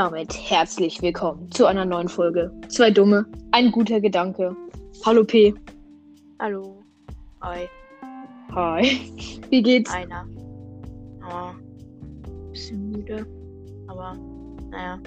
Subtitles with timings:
[0.00, 2.50] damit herzlich willkommen zu einer neuen Folge.
[2.68, 4.56] Zwei Dumme, ein guter Gedanke.
[5.04, 5.52] Hallo P.
[6.38, 6.82] Hallo.
[7.42, 7.68] Hi.
[8.54, 8.98] Hi.
[9.50, 9.92] Wie geht's?
[9.92, 10.26] Einer.
[11.22, 11.50] Oh,
[12.50, 13.26] bisschen müde.
[13.88, 14.16] Aber,
[14.70, 14.98] naja.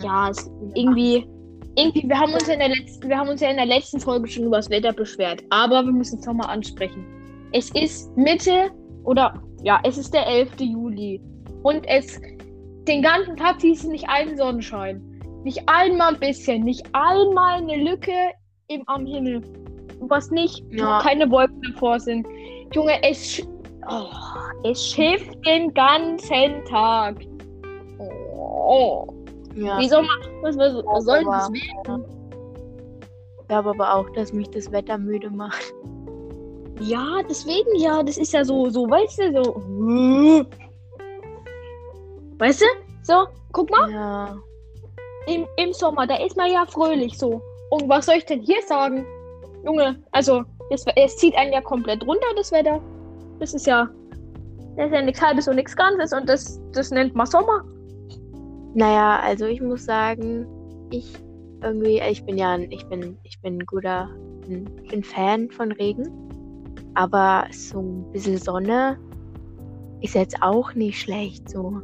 [0.00, 1.26] Ja, es irgendwie,
[1.74, 3.98] irgendwie, wir haben uns ja in der letzten, wir haben uns ja in der letzten
[3.98, 5.42] Folge schon über das Wetter beschwert.
[5.50, 7.04] Aber wir müssen es nochmal ansprechen.
[7.50, 8.70] Es ist Mitte
[9.02, 10.60] oder ja, es ist der 11.
[10.60, 11.20] Juli.
[11.64, 12.20] Und es
[12.88, 15.00] den ganzen Tag siehst du nicht einen Sonnenschein.
[15.44, 18.12] Nicht einmal ein bisschen, nicht einmal eine Lücke
[18.68, 19.40] im, am Himmel.
[20.00, 21.00] Was nicht, Ja.
[21.02, 22.26] keine Wolken davor sind.
[22.72, 23.48] Junge, es, sch-
[23.88, 27.16] oh, es schifft den ganzen Tag.
[27.98, 29.06] Oh.
[29.54, 29.78] Ja.
[29.78, 32.04] Wie soll man, was, was, was soll Aber- das werden?
[33.40, 35.74] Ich glaube aber auch, dass mich das Wetter müde macht.
[36.80, 40.46] Ja, deswegen ja, das ist ja so, so, weißt du, so.
[42.42, 42.64] Weißt du?
[43.04, 43.88] So, guck mal.
[43.88, 44.36] Ja.
[45.28, 47.40] im, im Sommer, da ist man ja fröhlich so.
[47.70, 49.06] Und was soll ich denn hier sagen?
[49.64, 52.80] Junge, also, es, es zieht einen ja komplett runter, das Wetter.
[53.38, 53.88] Das ist ja.
[54.76, 57.62] Das ist ja nichts halbes und nichts Ganzes und das, das nennt man Sommer.
[58.74, 60.44] Naja, also ich muss sagen,
[60.90, 61.14] ich
[61.62, 64.08] irgendwie, ich bin ja ein, ich bin, ich bin ein guter,
[64.48, 66.10] ein, ich bin Fan von Regen.
[66.94, 68.98] Aber so ein bisschen Sonne
[70.00, 71.80] ist jetzt auch nicht schlecht so.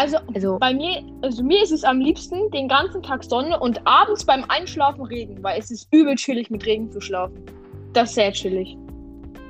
[0.00, 3.86] Also, Also, bei mir, also mir ist es am liebsten den ganzen Tag Sonne und
[3.86, 7.36] abends beim Einschlafen Regen, weil es ist übel chillig mit Regen zu schlafen.
[7.92, 8.78] Das ist sehr chillig.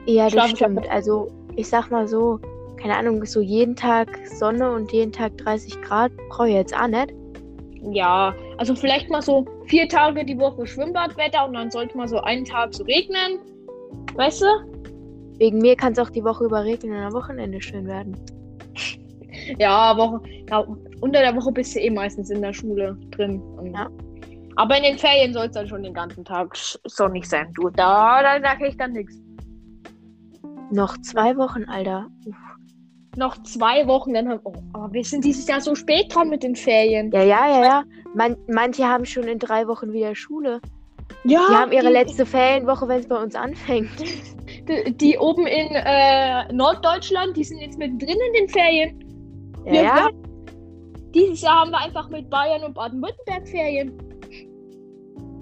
[0.06, 0.90] ja, das Schlafen stimmt.
[0.90, 2.40] Also, ich sag mal so,
[2.82, 6.88] keine Ahnung, so jeden Tag Sonne und jeden Tag 30 Grad brauche ich jetzt auch
[6.88, 7.12] nicht.
[7.92, 12.18] Ja, also vielleicht mal so vier Tage die Woche Schwimmbadwetter und dann sollte mal so
[12.22, 13.38] einen Tag so regnen.
[14.14, 14.46] Weißt du?
[15.38, 18.16] Wegen mir kann es auch die Woche über regnen und am Wochenende schön werden.
[19.58, 20.64] Ja, Woche, ja,
[21.00, 23.42] unter der Woche bist du eh meistens in der Schule drin.
[23.74, 23.88] Ja.
[24.56, 27.52] Aber in den Ferien soll es dann schon den ganzen Tag sonnig sein.
[27.54, 29.16] Du, da, da, da krieg ich dann nichts.
[30.70, 32.06] Noch zwei Wochen, Alter.
[32.26, 32.36] Uff.
[33.16, 36.44] Noch zwei Wochen, dann haben, oh, aber wir sind dieses Jahr so spät dran mit
[36.44, 37.10] den Ferien.
[37.10, 37.84] Ja, ja, ja, ja.
[38.14, 40.60] Man, manche haben schon in drei Wochen wieder Schule.
[41.24, 43.90] Ja, Die haben ihre die, letzte Ferienwoche, wenn es bei uns anfängt.
[44.68, 49.09] Die, die oben in äh, Norddeutschland, die sind jetzt mittendrin in den Ferien.
[49.74, 50.08] Ja, Wir- ja.
[51.14, 53.92] Dieses Jahr haben wir einfach mit Bayern und Baden-Württemberg Ferien.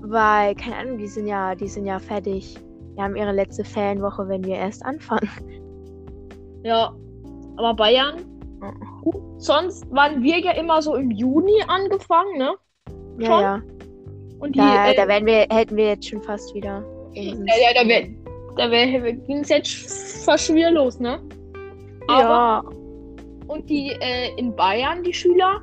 [0.01, 2.57] Weil, keine Ahnung, die sind ja, die sind ja fertig.
[2.97, 5.29] Die haben ihre letzte Ferienwoche, wenn wir erst anfangen.
[6.65, 6.93] Ja,
[7.57, 8.25] aber Bayern.
[9.03, 12.55] Gut, sonst waren wir ja immer so im Juni angefangen, ne?
[13.21, 13.41] Ja, Schon?
[13.43, 13.63] ja.
[14.41, 16.83] Und die, Da, äh, da werden wir, hätten wir jetzt schon fast wieder.
[17.13, 18.09] ja, ja, da wär,
[18.57, 21.21] da wär, ging es jetzt fast wieder los, ne?
[22.09, 22.65] Aber, ja.
[23.49, 25.61] Und die äh, in Bayern, die Schüler,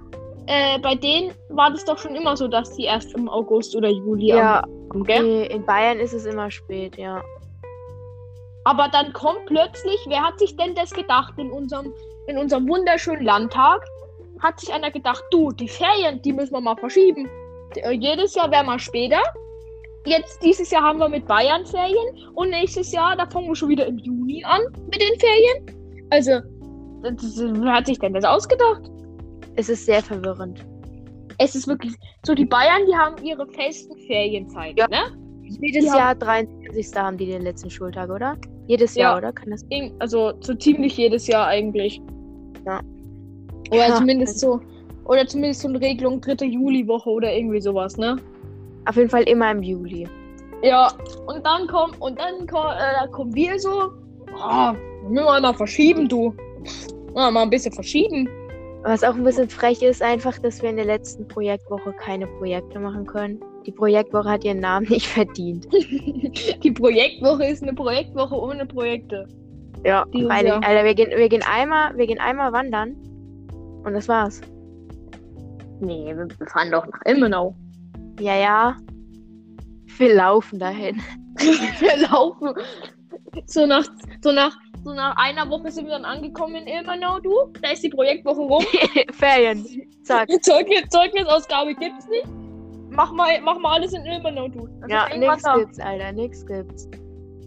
[0.47, 3.89] äh, bei denen war das doch schon immer so, dass die erst im August oder
[3.89, 5.43] Juli Ja, ankommen, gell?
[5.45, 7.21] in Bayern ist es immer spät, ja.
[8.63, 11.93] Aber dann kommt plötzlich, wer hat sich denn das gedacht in unserem,
[12.27, 13.85] in unserem wunderschönen Landtag?
[14.41, 17.29] Hat sich einer gedacht, du, die Ferien, die müssen wir mal verschieben.
[17.75, 19.21] Äh, Jedes Jahr wäre mal später.
[20.05, 23.69] Jetzt, dieses Jahr haben wir mit Bayern Ferien und nächstes Jahr, da fangen wir schon
[23.69, 26.07] wieder im Juni an mit den Ferien.
[26.11, 26.41] Also,
[27.05, 28.81] wer hat sich denn das ausgedacht?
[29.55, 30.65] Es ist sehr verwirrend.
[31.37, 31.93] Es ist wirklich
[32.25, 34.87] so, die Bayern, die haben ihre festen Ferienzeiten, Ja.
[34.87, 35.17] ne?
[35.43, 36.95] Jedes Die haben- Jahr 23.
[36.95, 38.35] haben die den letzten Schultag, oder?
[38.67, 39.03] Jedes Ja.
[39.09, 39.31] Jahr, oder?
[39.33, 39.63] Kann das?
[39.99, 42.01] Also so ziemlich jedes Jahr eigentlich.
[42.65, 42.79] Ja.
[43.69, 43.95] Oder Ja.
[43.95, 44.59] zumindest so,
[45.05, 48.15] oder zumindest so eine Regelung dritte Juliwoche oder irgendwie sowas, ne?
[48.85, 50.07] Auf jeden Fall immer im Juli.
[50.63, 50.87] Ja,
[51.27, 53.91] und dann kommt, und dann kommt, äh, kommen wir so,
[54.39, 54.73] ah,
[55.03, 56.33] müssen wir mal verschieben, du.
[57.15, 58.29] Ja, mal ein bisschen verschieben.
[58.83, 62.79] Was auch ein bisschen frech ist, einfach, dass wir in der letzten Projektwoche keine Projekte
[62.79, 63.39] machen können.
[63.65, 65.67] Die Projektwoche hat ihren Namen nicht verdient.
[66.63, 69.27] Die Projektwoche ist eine Projektwoche ohne Projekte.
[69.83, 70.63] Ja, Dieses weil, Jahr.
[70.63, 72.95] Alter, wir gehen, wir gehen einmal, wir gehen einmal wandern
[73.83, 74.41] und das war's.
[75.79, 77.55] Nee, wir wir fahren doch nach Ilmenau.
[78.19, 78.77] Ja, ja.
[79.97, 81.01] Wir laufen dahin.
[81.37, 82.53] wir laufen.
[83.47, 83.85] So nach,
[84.21, 87.51] so nach, so nach einer Woche sind wir dann angekommen in Ilmenau, du.
[87.59, 88.63] Da ist die Projektwoche rum.
[89.13, 89.65] Ferien.
[90.03, 90.29] Zack.
[90.43, 92.27] Zeugnis, Zeugnisausgabe gibt's nicht.
[92.91, 94.67] Mach mal, mach mal alles in Ilmenau, du.
[94.81, 95.57] Das Ja, nix da.
[95.57, 96.87] gibt's, Alter, nix gibt's.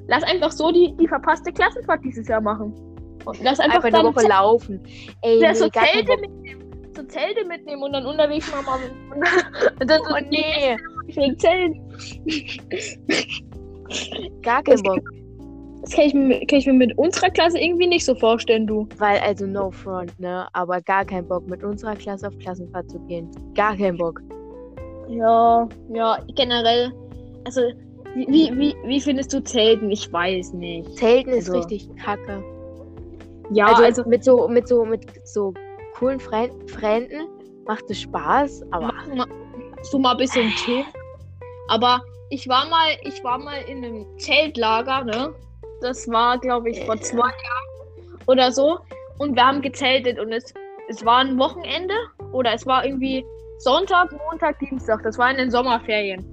[0.08, 2.74] Lass einfach so die, die verpasste Klassenfahrt dieses Jahr machen.
[3.24, 4.80] Und lass einfach, Einfach eine Woche laufen.
[5.22, 6.92] Ey, ja, nee, so Zelte mitnehmen.
[6.96, 8.80] So Zelte mitnehmen und dann unterwegs mal mal
[9.80, 10.76] und dann so Oh nee,
[11.12, 11.76] für Zelt.
[14.42, 15.00] gar kein Bock.
[15.88, 18.86] Das kann ich, mir- kann ich mir mit unserer Klasse irgendwie nicht so vorstellen, du.
[18.98, 20.46] Weil, also no front, ne?
[20.52, 23.30] Aber gar kein Bock, mit unserer Klasse auf Klassenfahrt zu gehen.
[23.54, 24.20] Gar kein Bock.
[25.08, 26.92] Ja, ja, generell.
[27.46, 27.62] Also,
[28.14, 29.90] wie, wie, wie, findest du Zelten?
[29.90, 30.94] Ich weiß nicht.
[30.98, 32.44] Zelten ist Also- richtig kacke.
[33.50, 35.54] Ja, also, also, mit so, mit so, mit so
[35.94, 37.28] coolen Fre Freunden
[37.66, 39.26] macht es Spaß, aber mach mal,
[39.82, 40.84] so mal ein bisschen Tee.
[41.68, 45.32] Aber ich war mal, ich war mal in einem Zeltlager, ne?
[45.80, 48.78] Das war, glaube ich, vor zwei Jahren oder so.
[49.18, 50.52] Und wir haben gezeltet und es,
[50.88, 51.94] es war ein Wochenende
[52.32, 53.24] oder es war irgendwie
[53.58, 55.02] Sonntag, Montag, Dienstag.
[55.02, 56.24] Das war in den Sommerferien.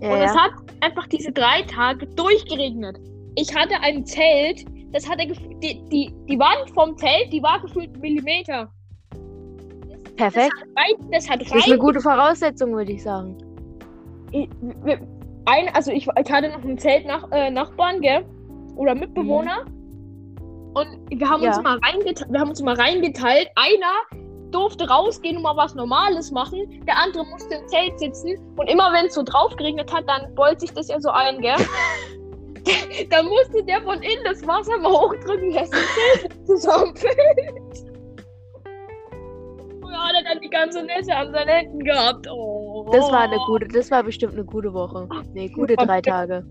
[0.00, 0.50] ja, Und es hat
[0.80, 2.98] einfach diese drei Tage durchgeregnet.
[3.36, 7.96] Ich hatte ein Zelt, das hatte die, die, die Wand vom Zelt, die war gefühlt
[7.98, 8.70] Millimeter.
[10.16, 10.52] perfekt.
[10.76, 11.78] Rein, das hat Das ist eine rein.
[11.78, 13.36] gute Voraussetzung, würde ich sagen.
[14.32, 14.48] Ich-
[15.46, 18.22] Ein, also ich, ich hatte noch einen Zeltnachbarn, äh, Nachbarn, gell?
[18.78, 19.64] Oder Mitbewohner.
[20.74, 21.62] Und wir haben, uns Ja.
[21.62, 23.48] mal reingeteilt, wir haben uns mal reingeteilt.
[23.56, 24.22] Einer
[24.52, 26.82] durfte rausgehen und mal was Normales machen.
[26.86, 28.38] Der andere musste im Zelt sitzen.
[28.56, 31.40] Und immer wenn es so drauf geregnet hat, dann beult sich das ja so ein,
[31.40, 31.56] gell?
[33.10, 35.80] dann musste der von innen das Wasser mal hochdrücken, dass das
[36.20, 37.16] Zelt zusammenfällt.
[39.82, 42.28] Und er hat dann die ganze Nässe an seinen Händen gehabt.
[42.30, 42.88] Oh.
[42.92, 45.08] Das war eine gute, das war bestimmt eine gute Woche.
[45.34, 46.46] Nee, gute drei Tage.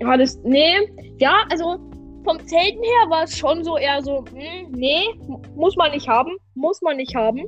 [0.00, 0.74] Ja, das, nee,
[1.18, 1.76] ja, also
[2.24, 6.08] vom Zelten her war es schon so eher so, hm, nee, mu- muss man nicht
[6.08, 7.42] haben, muss man nicht haben.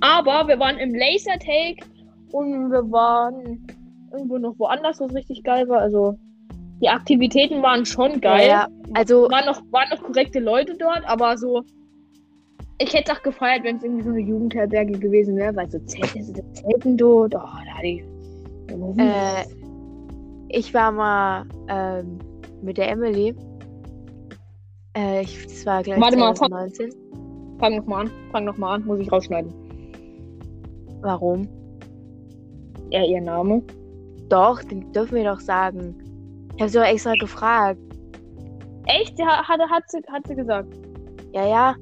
[0.00, 1.76] Aber wir waren im Lasertake
[2.32, 3.66] und wir waren
[4.12, 5.80] irgendwo noch woanders, was richtig geil war.
[5.80, 6.18] Also
[6.82, 8.48] die Aktivitäten waren schon geil.
[8.48, 8.68] Ja, ja.
[8.94, 11.62] Also, Waren, noch, waren noch korrekte Leute dort, aber so,
[12.78, 15.78] ich hätte es auch gefeiert, wenn es irgendwie so eine Jugendherberge gewesen wäre, weil so
[15.80, 18.04] Zelten, so Zelten dort, oh, da die.
[18.98, 19.44] äh,
[20.48, 22.18] ich war mal ähm,
[22.62, 23.34] mit der Emily.
[24.96, 26.92] Äh, ich, das war gleich Warte mal, fang- 2019.
[27.58, 29.52] Fang noch mal an, fang noch mal an, muss ich rausschneiden.
[31.00, 31.48] Warum?
[32.90, 33.62] Ja, ihr Name.
[34.28, 35.96] Doch, den dürfen wir doch sagen.
[36.54, 37.78] Ich habe sie auch extra gefragt.
[38.86, 39.18] Echt?
[39.18, 40.68] Ja, hat, hat, sie, hat sie gesagt.
[41.32, 41.74] Ja, ja.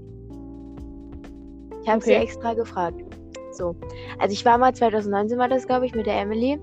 [1.83, 2.23] Ich habe sie Okay.
[2.23, 3.01] extra gefragt.
[3.53, 3.77] So.
[4.19, 6.59] Also ich war mal 2019 war das, glaube ich, mit der Emily.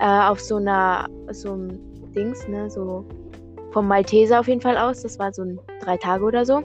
[0.00, 1.78] Äh, auf so einer, so einem
[2.12, 3.04] Dings, ne, so
[3.72, 5.02] vom Malteser auf jeden Fall aus.
[5.02, 6.62] Das war so ein drei Tage oder so.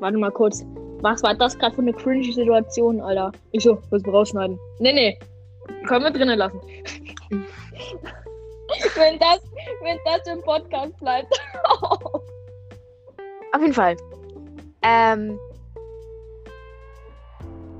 [0.00, 0.64] Warte mal kurz.
[1.00, 3.32] Was war das gerade für eine cringe Situation, Alter?
[3.52, 4.58] Ich so, müssen wir rausschneiden.
[4.78, 5.18] Nee, nee.
[5.86, 6.60] Können wir drinnen lassen.
[8.96, 9.40] wenn, das,
[9.82, 11.32] wenn das im Podcast bleibt.
[13.52, 13.96] Auf jeden Fall.
[14.82, 15.38] Ähm,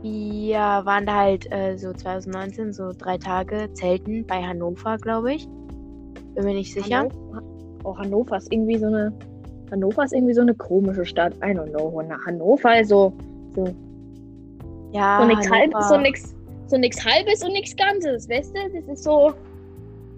[0.07, 5.49] wir waren da halt äh, so 2019, so drei Tage zelten bei Hannover, glaube ich.
[6.35, 7.01] Bin mir nicht sicher.
[7.01, 7.43] Hannover,
[7.85, 9.13] oh, Hannover ist irgendwie so eine.
[9.71, 11.35] Hannover ist irgendwie so eine komische Stadt.
[11.37, 12.03] I don't know.
[12.25, 13.13] Hannover ist so.
[13.55, 13.67] So,
[14.93, 16.35] Ja, so nichts halbes, so nix,
[16.67, 18.81] so nix halbes und nichts Ganzes, weißt du?
[18.81, 19.33] Das ist so.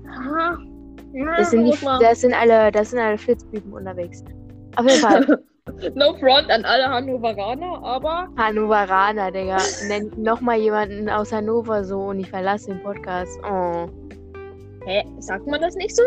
[0.09, 0.59] Aha.
[1.15, 4.23] Ja, Das sind, die, das sind alle, das sind alle Flitzbüben unterwegs.
[4.77, 5.43] Auf jeden Fall.
[5.95, 9.59] no front an alle Hannoveraner, aber Hannoveraner, Digga.
[9.89, 13.39] Nennt nochmal jemanden aus Hannover so und ich verlasse den Podcast.
[13.45, 13.87] Oh.
[14.87, 16.03] hä, sagt man das nicht so?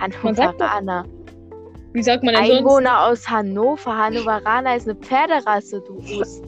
[0.00, 1.04] Hannoveraner.
[1.92, 2.58] Wie sagt man denn sonst?
[2.58, 3.96] Einwohner aus Hannover.
[3.96, 6.40] Hannoveraner ist eine Pferderasse, du Us.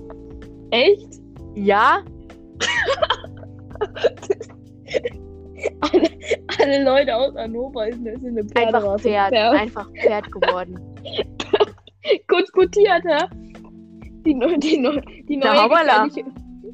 [0.71, 1.21] Echt?
[1.55, 2.03] Ja?
[5.81, 6.09] Alle,
[6.61, 9.03] alle Leute aus Hannover sind, sind eine Einfach Pferderasse.
[9.03, 9.29] Pferd.
[9.31, 9.55] Pferd.
[9.55, 10.81] Einfach Pferd geworden.
[12.53, 13.27] Kurz gutiert, hä?
[14.25, 16.25] Die, neu- die, neu- die, neue gefährliche,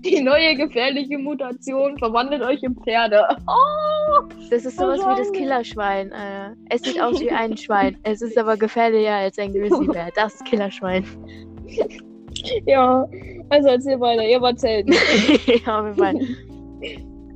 [0.05, 3.23] die neue gefährliche Mutation verwandelt euch in Pferde.
[3.47, 6.13] Oh, Das ist sowas wie das Killerschwein.
[6.13, 7.97] Äh, es sieht aus wie ein Schwein.
[8.03, 10.09] Es ist aber gefährlicher als ein Grizzlybär.
[10.15, 11.05] Das Killerschwein.
[12.67, 13.07] ja,
[13.51, 14.25] also erzähl weiter.
[14.25, 14.93] Ihr wart zelten.
[15.67, 16.21] ja, wir waren,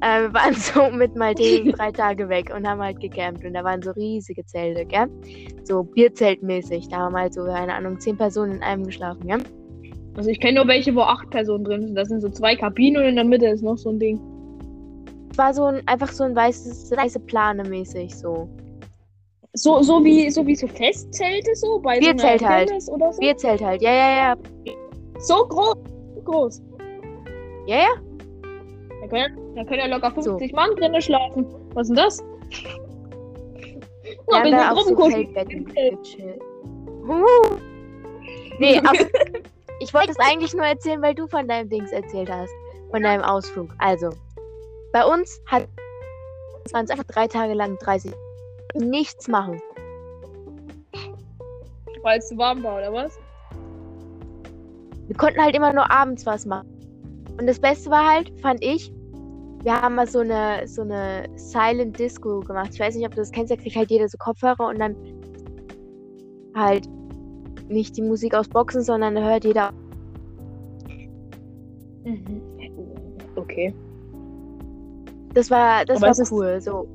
[0.02, 3.44] äh, wir waren so mit Maltesen drei Tage weg und haben halt gecampt.
[3.44, 5.06] Und da waren so riesige Zelte, gell?
[5.62, 6.88] So Bierzeltmäßig.
[6.88, 9.38] Da haben halt so, keine Ahnung, zehn Personen in einem geschlafen, ja?
[10.16, 11.94] Also ich kenne nur welche, wo acht Personen drin sind.
[11.94, 14.20] Das sind so zwei Kabinen und in der Mitte ist noch so ein Ding.
[15.36, 18.48] War so ein, einfach so ein weißes, weiße Plane mäßig so.
[19.54, 22.68] So, so wie so wie so Festzelte so bei so Bierzelt halt.
[22.68, 23.20] Kirmes oder so.
[23.20, 23.82] Bierzelt halt.
[23.82, 24.36] Ja, ja, ja.
[25.20, 25.76] So groß.
[26.14, 26.62] So groß.
[27.66, 28.11] Ja, ja.
[29.02, 30.38] Da können, da können ja locker So.
[30.38, 31.44] 50 Mann drinnen schlafen.
[31.74, 32.24] Was ist denn das?
[34.30, 34.96] Ja, sind auf so.
[37.08, 37.56] Huh.
[38.58, 38.92] Nee, auf,
[39.80, 42.52] ich wollte es eigentlich nur erzählen, weil du von deinem Dings erzählt hast.
[42.90, 43.70] Von deinem Ausflug.
[43.78, 44.10] Also,
[44.92, 45.66] bei uns hat
[46.70, 48.12] waren es einfach drei Tage lang 30.
[48.74, 49.60] Nichts machen.
[52.02, 53.18] weil es zu warm war, oder was?
[55.08, 56.71] Wir konnten halt immer nur abends was machen.
[57.38, 58.92] Und das Beste war halt, fand ich,
[59.62, 62.70] wir haben mal so eine, so eine Silent Disco gemacht.
[62.72, 64.96] Ich weiß nicht, ob du das kennst, da kriegt halt jeder so Kopfhörer und dann
[66.54, 66.88] halt
[67.68, 69.72] nicht die Musik aus Boxen, sondern da hört jeder.
[72.04, 72.42] Mhm.
[73.36, 73.74] Okay.
[75.34, 76.60] Das war, das Aber war ist- cool.
[76.60, 76.88] So.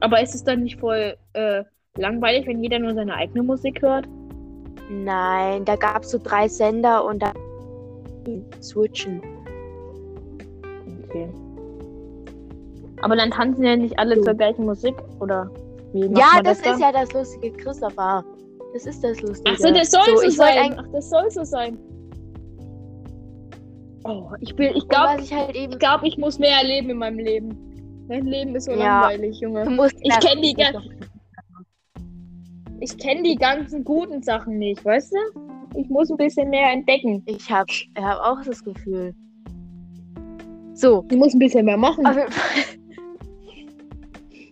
[0.00, 1.64] Aber ist es dann nicht voll äh,
[1.96, 4.08] langweilig, wenn jeder nur seine eigene Musik hört?
[4.90, 7.32] Nein, da gab es so drei Sender und da
[8.60, 9.20] switchen.
[11.12, 11.28] Okay.
[13.02, 14.22] Aber dann tanzen ja nicht alle So.
[14.22, 15.50] zur gleichen Musik, oder?
[15.92, 16.74] Wie Ja, das, dann?
[16.74, 18.24] ist ja das Lustige, Christopher.
[18.72, 19.50] Das ist das Lustige.
[19.52, 20.76] Ach so, das soll so, ich wollte sein.
[20.78, 21.78] Ach, das soll so sein.
[24.04, 25.72] Oh, ich will, ich glaube, ich halt eben.
[25.74, 28.04] ich glaube, ich muss mehr erleben in meinem Leben.
[28.08, 29.00] Mein Leben ist so Ja.
[29.02, 29.64] langweilig, Junge.
[29.64, 30.82] Du musst Ich kenn die das- gar-
[32.80, 35.78] Ich kenne die ganzen guten Sachen nicht, weißt du?
[35.78, 37.22] Ich muss ein bisschen mehr entdecken.
[37.26, 39.14] Ich habe hab auch das Gefühl.
[40.82, 42.04] So, Ich muss ein bisschen mehr machen.
[42.04, 42.64] auf jeden Fall.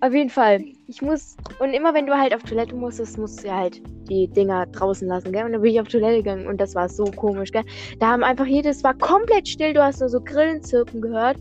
[0.03, 0.65] Auf jeden Fall.
[0.87, 1.37] Ich muss.
[1.59, 5.09] Und immer wenn du halt auf Toilette musstest, musst du ja halt die Dinger draußen
[5.09, 5.45] lassen, gell?
[5.45, 7.65] Und dann bin ich auf Toilette gegangen und das war so komisch, gell?
[7.99, 11.37] Da haben einfach jedes war komplett still, du hast nur so Grillenzirpen gehört.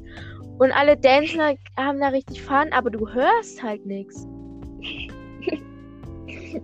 [0.58, 4.28] Und alle Dancer haben da richtig Fun, aber du hörst halt nichts.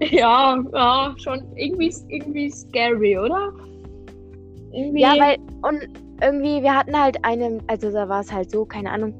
[0.09, 3.53] Ja, ja, schon irgendwie, irgendwie scary, oder?
[4.73, 5.01] Irgendwie.
[5.01, 8.91] Ja, weil, und irgendwie, wir hatten halt eine, also da war es halt so, keine
[8.91, 9.13] Ahnung,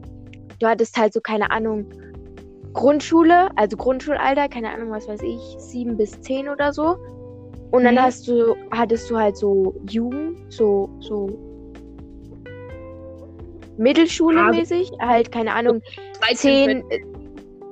[0.60, 1.86] du hattest halt so, keine Ahnung,
[2.74, 6.98] Grundschule, also Grundschulalter, keine Ahnung, was weiß ich, sieben bis zehn oder so.
[7.72, 8.00] Und dann Mhm.
[8.00, 11.28] hast du, hattest du halt so Jugend, so, so
[13.78, 15.82] Mittelschule-mäßig, halt, keine Ahnung,
[16.22, 17.00] 13, zehn, äh,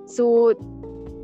[0.06, 0.52] so,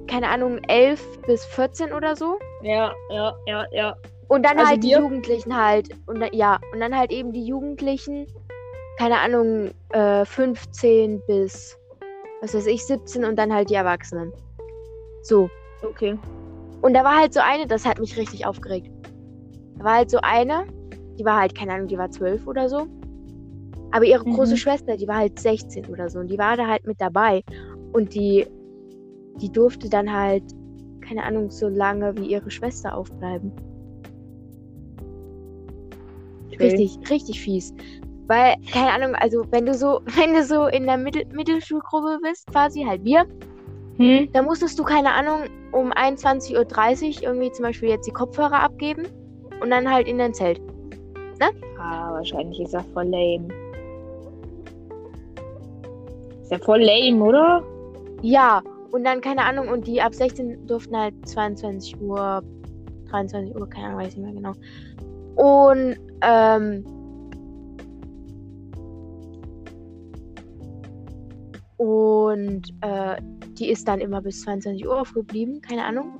[0.08, 2.38] keine Ahnung, elf bis 14 oder so.
[2.64, 3.96] Ja, ja, ja, ja.
[4.30, 5.00] Und dann Also halt die wir?
[5.00, 5.90] Jugendlichen halt.
[6.06, 8.26] Und dann, ja, und dann halt eben die Jugendlichen,
[8.98, 11.78] keine Ahnung, äh, 15 bis,
[12.42, 14.32] was weiß ich, 17 und dann halt die Erwachsenen.
[15.24, 15.50] So.
[15.84, 16.18] Okay.
[16.82, 18.90] Und da war halt so eine, das hat mich richtig aufgeregt.
[19.78, 20.66] Da war halt so eine,
[21.18, 22.86] die war halt, keine Ahnung, die war 12 oder so.
[23.92, 24.36] Aber ihre Mhm.
[24.36, 26.20] große Schwester, die war halt 16 oder so.
[26.20, 27.42] Und die war da halt mit dabei.
[27.94, 28.46] Und die,
[29.42, 30.44] die durfte dann halt,
[31.02, 33.52] keine Ahnung, so lange wie ihre Schwester aufbleiben.
[36.60, 37.74] Richtig, richtig fies.
[38.28, 42.48] Weil, keine Ahnung, also wenn du so, wenn du so in der Mittel Mittelschulgruppe bist,
[42.48, 43.26] quasi halt wir,
[43.98, 44.32] Hm?
[44.32, 45.42] dann musstest du, keine Ahnung,
[45.74, 46.54] um 21.30
[47.18, 49.06] Uhr irgendwie zum Beispiel jetzt die Kopfhörer abgeben
[49.62, 50.62] und dann halt in dein Zelt.
[51.78, 53.48] Ah, wahrscheinlich ist er voll lame.
[56.42, 57.64] Ist ja voll lame, oder?
[58.22, 58.62] Ja,
[58.92, 62.42] und dann, keine Ahnung, und die ab 16 durften halt 22 Uhr,
[63.10, 64.54] 23 Uhr, keine Ahnung, weiß nicht mehr genau.
[65.40, 66.84] Und, ähm,
[71.78, 73.22] und, äh,
[73.58, 76.20] die ist dann immer bis 22 Uhr aufgeblieben, keine Ahnung.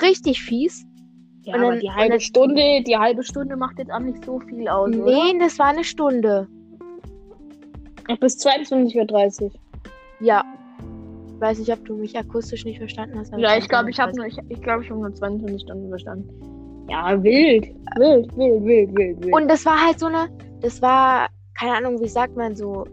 [0.00, 0.86] Richtig fies.
[1.42, 4.24] Ja, Und aber dann- die halbe dann- Stunde, die halbe Stunde macht jetzt auch nicht
[4.24, 5.04] so viel aus, oder?
[5.04, 6.46] Nee, das war eine Stunde.
[8.08, 9.60] Ach, bis 22.30 Uhr.
[10.20, 10.44] Ja.
[11.34, 13.32] Ich weiß nicht, ob du mich akustisch nicht verstanden hast.
[13.36, 14.16] Ja, ich glaube, ich habe 22.
[14.16, 16.28] nur, ich, ich glaube, ich habe nur 22 Stunden verstanden.
[16.90, 17.66] Ja, wild.
[17.96, 19.34] Wild, wild, wild, wild, wild.
[19.34, 20.28] Und das war halt so eine,
[20.60, 21.28] das war,
[21.58, 22.84] keine Ahnung, wie sagt man so,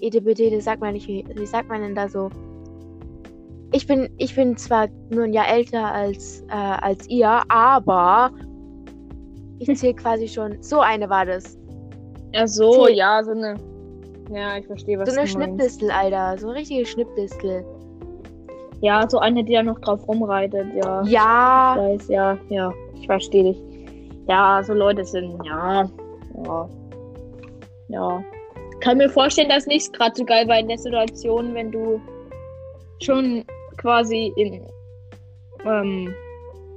[0.00, 2.28] EDBD, das sagt man nicht, wie, wie sagt man denn da so?
[3.72, 8.30] Ich bin, ich bin zwar nur ein Jahr älter als, äh, als ihr, aber
[9.58, 11.58] ich zähle quasi schon, so eine war das.
[12.32, 13.56] ja, so, Zähl- ja, so eine.
[14.32, 15.46] Ja, ich verstehe, was So eine du meinst.
[15.54, 17.64] Schnippdistel, Alter, so eine richtige Schnippdistel.
[18.82, 21.02] Ja, so eine, die da noch drauf rumreitet, ja.
[21.04, 23.62] Ja, Ich weiß, ja, ja, ich verstehe dich.
[24.26, 25.88] Ja, so Leute sind, ja,
[26.44, 26.68] ja,
[27.88, 28.24] ja.
[28.80, 32.00] Kann mir vorstellen, dass nicht gerade so geil war in der Situation, wenn du
[33.00, 33.44] schon
[33.76, 34.66] quasi in,
[35.64, 36.12] ähm,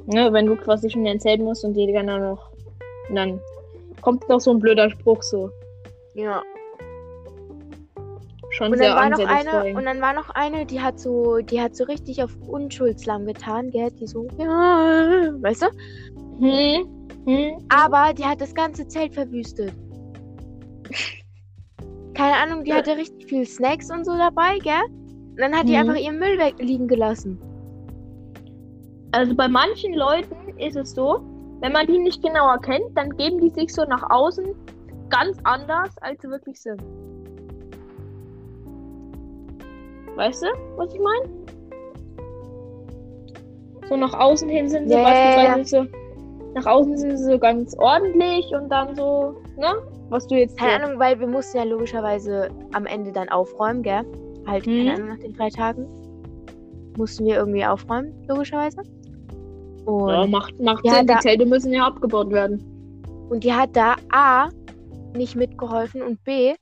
[0.05, 2.51] ne, wenn du quasi schon erzählen musst und die dann noch,
[3.09, 3.39] und dann
[4.01, 5.49] kommt noch so ein blöder Spruch so.
[6.13, 6.43] ja.
[8.55, 11.39] Schon Und sehr dann war noch eine, und dann war noch eine, die hat so,
[11.39, 15.67] die hat so richtig auf Unschuldslamm getan, gell, die so, ja, weißt du?
[16.39, 16.87] Hm?
[17.25, 17.57] Hm?
[17.67, 19.73] Aber die hat das ganze Zelt verwüstet.
[22.13, 24.85] Keine Ahnung, die hatte richtig viel Snacks und so dabei, gell?
[24.89, 25.89] Und dann hat die Mhm.
[25.89, 27.37] einfach ihren Müll weg liegen gelassen.
[29.11, 31.19] Also bei manchen Leuten ist es so,
[31.59, 34.45] wenn man die nicht genauer kennt, dann geben die sich so nach außen
[35.09, 36.81] ganz anders, als sie wirklich sind.
[40.15, 41.29] Weißt du, was ich meine?
[43.87, 45.85] So nach außen hin sind sie ja, beispielsweise so.
[46.55, 49.67] nach außen sind sie so ganz ordentlich und dann so, ne?
[50.09, 50.57] Was du jetzt.
[50.57, 54.01] Keine Ahnung, weil wir mussten ja logischerweise am Ende dann aufräumen, gell?
[54.47, 54.77] Halt, Mhm.
[54.77, 55.87] keine Ahnung, nach den drei Tagen
[56.97, 58.81] mussten wir irgendwie aufräumen, logischerweise.
[59.85, 61.05] Und, Ja, macht, macht Sinn.
[61.07, 62.63] Die Zelte müssen ja abgebaut werden.
[63.29, 64.49] und die hat da A
[65.15, 66.53] nicht mitgeholfen und B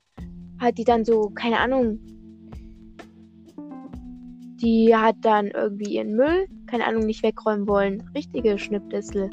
[0.60, 1.98] hat die dann so, keine Ahnung,
[4.64, 8.02] die hat dann irgendwie ihren Müll, keine Ahnung, nicht wegräumen wollen.
[8.14, 9.28] Richtige Schnippdissel.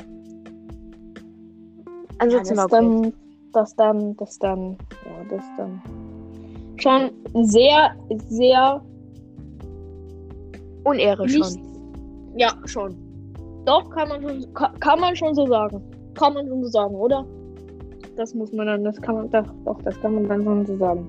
[2.20, 3.14] Ansonsten war das dann,
[3.54, 5.82] das dann, das dann, ja, das dann.
[6.78, 7.12] Schon
[7.46, 7.96] sehr,
[8.28, 8.82] sehr
[10.84, 11.38] Unehre nicht.
[11.38, 12.34] schon.
[12.36, 12.96] Ja, schon.
[13.66, 15.82] Doch, kann man schon, kann, kann man schon so sagen.
[16.16, 17.26] Kann man schon so sagen, oder?
[18.18, 20.78] Das muss man dann, das kann man, doch, doch, das kann man dann schon so
[20.78, 21.08] sagen.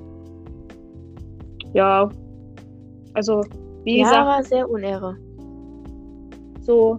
[1.72, 2.08] Ja.
[3.14, 3.42] Also,
[3.84, 5.16] wie Ja, gesagt, war sehr unehre.
[6.60, 6.98] so,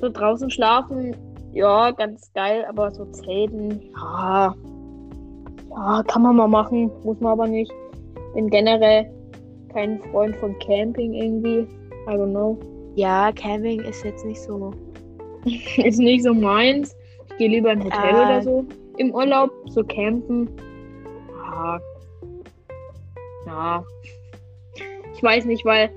[0.00, 1.14] so draußen schlafen,
[1.52, 4.54] ja, ganz geil, aber so Zelten, ja,
[5.70, 7.72] ja, kann man mal machen, muss man aber nicht.
[8.34, 9.10] Bin generell
[9.72, 11.60] kein Freund von Camping irgendwie.
[12.06, 12.58] I don't know.
[12.94, 14.72] Ja, Camping ist jetzt nicht so.
[15.76, 16.96] Ist nicht so meins.
[17.30, 18.24] Ich gehe lieber in ein Hotel Ah.
[18.26, 18.64] oder so.
[18.96, 20.48] Im Urlaub, so campen.
[21.52, 21.80] Ja.
[23.46, 23.84] Ja.
[25.18, 25.90] Ich weiß nicht, weil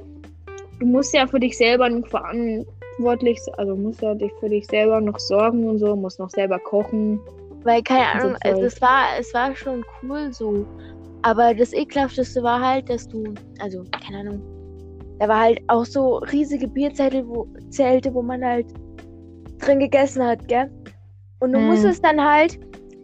[0.80, 3.40] du musst ja für dich selber noch verantwortlich.
[3.56, 7.20] Also musst ja dich für dich selber noch sorgen und so, musst noch selber kochen.
[7.64, 8.74] Weil, keine So Ahnung, also Zeug.
[8.74, 10.66] es war, es war schon cool so.
[11.22, 14.42] Aber das ekelhafteste war halt, dass du, also, keine Ahnung,
[15.20, 18.66] da war halt auch so riesige Bierzelte, wo, Zelte, wo man halt
[19.60, 20.68] drin gegessen hat, gell?
[21.42, 21.68] Und du Mhm.
[21.68, 22.60] musstest dann halt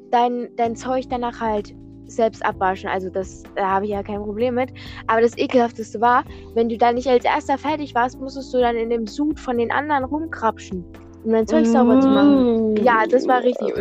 [0.10, 1.76] dein, dein Zeug danach halt
[2.08, 2.90] selbst abwaschen.
[2.90, 4.70] Also das, da habe ich ja kein Problem mit.
[5.08, 6.24] Aber das ekelhafteste war,
[6.54, 9.58] wenn du dann nicht als erster fertig warst, musstest du dann in dem Sud von
[9.58, 10.86] den anderen rumkrapschen,
[11.24, 12.74] um dein Zeug sauber zu machen.
[12.74, 12.78] Mm.
[12.78, 13.74] Ja, das war richtig.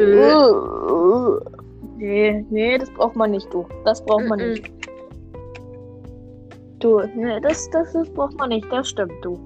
[1.99, 3.67] Nee, nee, das braucht man nicht, du.
[3.85, 4.71] Das braucht man nicht.
[6.81, 9.39] Du, nee, das, das, das braucht man nicht, das stimmt, du.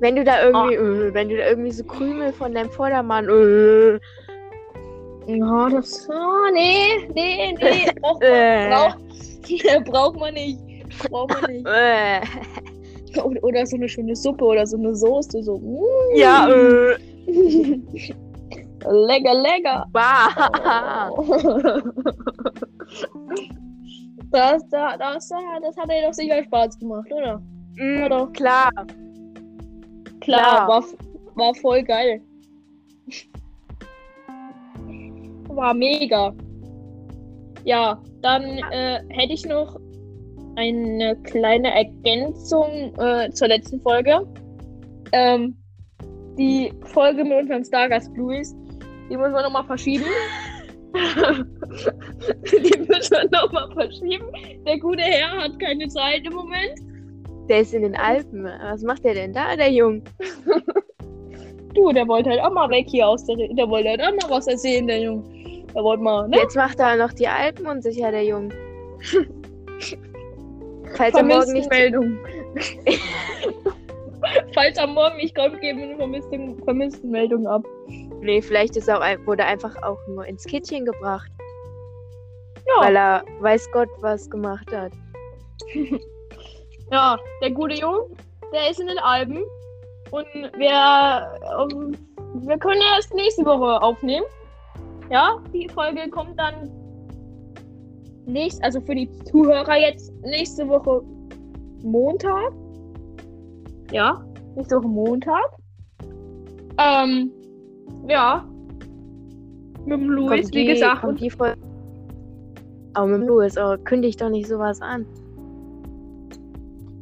[0.00, 3.98] Wenn du da irgendwie, äh, wenn du da irgendwie so Krümel von deinem Vordermann, äh,
[5.26, 6.08] Ja, das.
[6.10, 7.86] Ah, nee, nee, nee.
[8.00, 8.68] Braucht man, Äh.
[8.70, 8.98] braucht,
[9.90, 10.58] braucht man nicht.
[11.10, 11.66] Braucht man nicht.
[11.66, 12.20] äh,
[13.20, 15.42] Oder, oder so eine schöne Suppe oder so eine Soße.
[15.42, 15.58] So.
[15.58, 16.16] mm.
[16.16, 16.96] ja, äh,
[18.88, 19.86] lecker, lecker.
[19.92, 20.28] bah.
[24.30, 25.28] Das, das, das,
[25.62, 27.40] das hat dir doch sicher Spaß gemacht, oder?
[27.76, 28.32] Mm, doch.
[28.32, 28.70] klar.
[30.20, 30.68] Klar, Klar.
[30.68, 30.84] War,
[31.36, 32.20] war voll geil.
[35.56, 36.34] War mega.
[37.64, 39.80] Ja, dann äh, hätte ich noch
[40.56, 44.20] eine kleine Ergänzung äh, zur letzten Folge.
[45.12, 45.56] Ähm,
[46.38, 48.54] die Folge mit unserem Stargast Luis,
[49.10, 50.04] die müssen wir nochmal verschieben.
[50.94, 54.26] die müssen wir nochmal verschieben.
[54.66, 56.78] Der gute Herr hat keine Zeit im Moment.
[57.48, 58.44] Der ist in den Alpen.
[58.44, 60.02] Was macht der denn da, der Jung?
[61.74, 63.36] Du, der wollte halt auch mal weg hier aus der.
[63.36, 65.35] Der wollte halt auch mal was erzählen, der Junge.
[65.76, 66.38] Der wollte mal, ne?
[66.38, 68.50] Jetzt macht er noch die Alpen unsicher, der Jung.
[70.96, 71.68] Falls er morgen nicht.
[71.68, 72.18] Meldung.
[74.54, 77.62] Falls am Morgen nicht kommt, geben wir eine vermisste, vermisste Meldung ab.
[78.20, 81.30] Nee, vielleicht ist er auch, wurde er einfach auch nur ins Kittchen gebracht.
[82.66, 84.92] Ja, Weil er weiß Gott was gemacht hat.
[86.90, 88.06] ja, der gute Junge,
[88.50, 89.44] der ist in den Alpen.
[90.10, 91.94] Und wir, ähm,
[92.46, 94.24] wir können erst nächste Woche aufnehmen.
[95.10, 96.70] Ja, die Folge kommt dann
[98.26, 101.02] nächst, also für die Zuhörer jetzt nächste Woche
[101.82, 102.52] Montag.
[103.92, 104.24] Ja,
[104.56, 105.44] nächste Woche Montag.
[106.78, 107.30] Ähm,
[108.08, 108.44] ja.
[109.84, 111.00] Mit dem Kommt wie gesagt.
[111.02, 111.56] Kommt Und, die Folge.
[112.94, 115.06] Aber mit dem Louis, oh, kündigt doch nicht sowas an.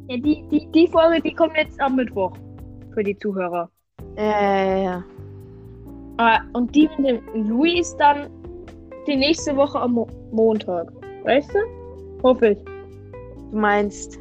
[0.07, 2.33] ja, die, die, die Folge, die kommt jetzt am Mittwoch.
[2.93, 3.69] Für die Zuhörer.
[4.17, 4.97] Ja, ja, ja.
[4.97, 5.03] Ah,
[6.53, 8.29] und die mit dem Luis dann
[9.07, 10.91] die nächste Woche am Mo Montag.
[11.23, 12.23] Weißt du?
[12.23, 12.57] Hoffe ich.
[13.51, 14.19] Du meinst,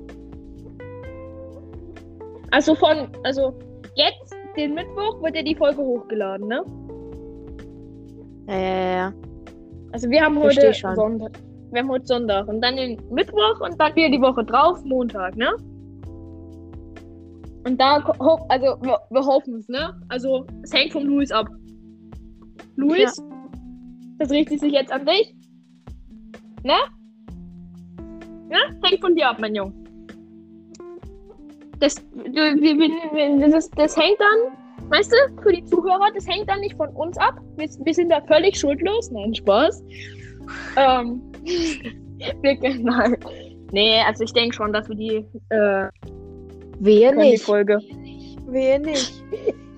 [2.54, 3.52] Also von, also
[3.96, 6.62] jetzt, den Mittwoch, wird ja die Folge hochgeladen, ne?
[8.46, 9.12] ja, ja, ja.
[9.90, 10.72] Also wir haben heute.
[10.72, 11.32] Sonntag.
[11.72, 15.36] Wir haben heute Sonntag und dann den Mittwoch und dann wieder die Woche drauf, Montag,
[15.36, 15.50] ne?
[17.66, 17.96] Und da,
[18.48, 19.92] also wir, wir hoffen es, ne?
[20.08, 21.48] Also es hängt vom Luis ab.
[22.88, 23.22] Luis,
[24.18, 25.34] das richtet sich jetzt an dich.
[26.62, 26.74] Ne?
[28.48, 28.58] Ne?
[28.82, 29.72] Hängt von dir ab, mein Junge.
[31.80, 36.88] Das, das, das hängt dann weißt du, für die Zuhörer, das hängt dann nicht von
[36.90, 37.40] uns ab.
[37.56, 39.10] Wir, wir sind da völlig schuldlos.
[39.10, 39.82] Nein, Spaß.
[40.76, 41.22] Ähm,
[42.42, 43.16] genau.
[43.72, 45.88] Nee, also ich denke schon, dass wir die, äh,
[46.80, 47.44] Wehe die nicht.
[47.44, 47.78] Folge
[48.46, 49.24] Wehe nicht.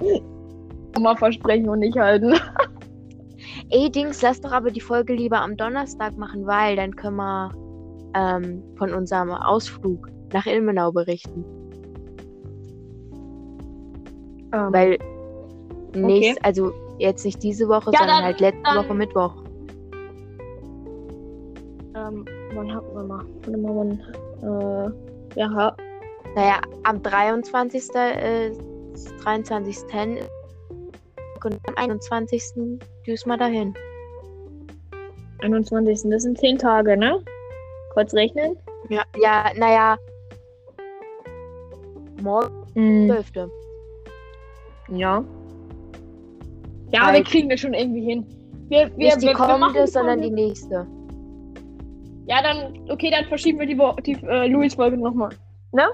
[1.00, 2.34] mal versprechen und nicht halten.
[3.70, 7.50] Ey, Dings, lass doch aber die Folge lieber am Donnerstag machen, weil dann können wir
[8.14, 11.44] ähm, von unserem Ausflug nach Ilmenau berichten.
[14.52, 14.98] Ähm, Weil
[15.94, 19.34] nächst, also jetzt nicht diese Woche, Ja, sondern dann- halt letzte dann- Woche Mittwoch.
[21.96, 22.24] ähm,
[22.54, 23.24] wann hat man mal?
[23.44, 24.90] Warte mal, wann,
[25.34, 25.76] äh, ja,
[26.36, 27.94] Naja, am 23.
[27.94, 28.52] Äh,
[29.22, 29.76] 23.
[31.46, 32.42] und am 21.
[33.06, 33.74] düsen wir dahin.
[35.42, 36.10] 21.
[36.10, 37.22] Das sind 10 Tage, ne?
[37.94, 38.56] Kurz rechnen.
[38.88, 39.96] Ja, ja, naja.
[42.22, 43.08] Morgen Mhm.
[43.10, 43.32] 12.
[44.88, 45.24] Ja.
[46.92, 47.26] Ja, wir Halt.
[47.26, 48.26] kriegen das schon irgendwie hin.
[48.68, 50.86] Wir, wir, Nicht die wir, wir kommende, sondern die nächste.
[52.26, 55.30] Ja, dann, okay, dann verschieben wir die, Wo- die äh, Louis-Folge nochmal.
[55.72, 55.84] Ne?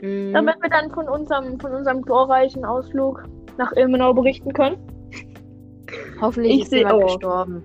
[0.00, 0.32] Mhm.
[0.32, 3.24] Damit wir dann von unserem, von unserem glorreichen Ausflug
[3.60, 4.76] nach Ilmenau berichten können.
[6.20, 7.06] Hoffentlich ich ist jemand oh.
[7.06, 7.62] gestorben.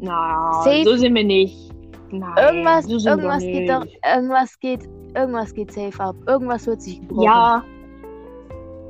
[0.00, 0.84] Na, Safe.
[0.84, 1.72] so sind wir nicht.
[2.10, 3.70] Nein, Irgendwas, so irgendwas wir geht nicht.
[3.70, 6.16] doch, irgendwas geht, irgendwas geht safe ab.
[6.26, 7.24] Irgendwas wird sich gebrochen.
[7.24, 7.64] Ja.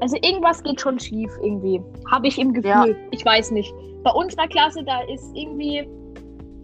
[0.00, 1.81] Also irgendwas geht schon schief irgendwie.
[2.11, 2.70] Habe ich im Gefühl.
[2.70, 2.87] Ja.
[3.11, 3.72] Ich weiß nicht.
[4.02, 5.88] Bei unserer Klasse, da ist irgendwie.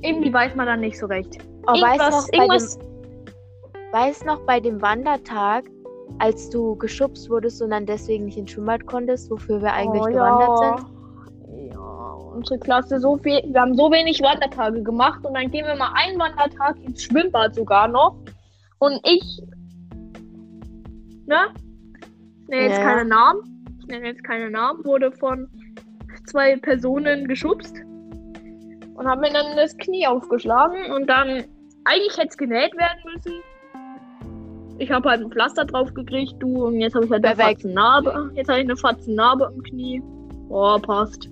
[0.02, 1.38] Irgendwie weiß man da nicht so recht.
[1.66, 2.78] Oh, irgendwas, noch, bei irgendwas.
[2.78, 2.86] dem,
[3.92, 5.64] weißt noch bei dem Wandertag,
[6.18, 10.06] als du geschubst wurdest und dann deswegen nicht ins Schwimmbad konntest, wofür wir eigentlich Oh,
[10.06, 10.76] gewandert ja.
[10.78, 11.72] sind?
[11.72, 13.40] Ja, unsere Klasse so viel.
[13.46, 17.54] Wir haben so wenig Wandertage gemacht und dann gehen wir mal einen Wandertag ins Schwimmbad
[17.54, 18.16] sogar noch.
[18.78, 19.42] Und ich.
[21.26, 21.36] Ne?
[22.40, 22.82] Ich nenne jetzt Ja.
[22.84, 23.66] keine Namen.
[23.80, 24.84] Ich nenne jetzt keine Namen.
[24.84, 25.48] Wurde von
[26.26, 27.76] zwei Personen geschubst.
[28.94, 30.92] Und haben mir dann das Knie aufgeschlagen.
[30.92, 31.44] Und dann.
[31.84, 33.32] Eigentlich hätte es genäht werden müssen.
[34.82, 36.66] Ich habe halt ein Pflaster drauf gekriegt, du.
[36.66, 37.62] Und jetzt habe ich halt eine Perfekt.
[37.62, 38.32] Fatzennarbe.
[38.34, 40.02] Jetzt habe ich eine Fatzennarbe im Knie.
[40.48, 41.30] Oh, passt.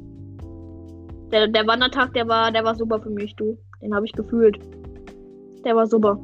[1.32, 3.58] Der, der Wandertag, der war, der war super für mich, du.
[3.82, 4.56] Den habe ich gefühlt.
[5.64, 6.16] Der war super.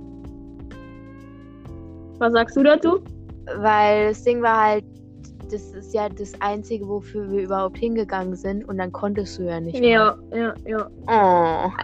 [2.19, 3.01] Was sagst du dazu?
[3.57, 4.85] Weil das Ding war halt,
[5.51, 9.59] das ist ja das Einzige, wofür wir überhaupt hingegangen sind und dann konntest du ja
[9.59, 9.81] nicht.
[9.81, 10.89] Ja, ja, ja.
[11.07, 11.67] Mal.
[11.67, 11.83] Oh,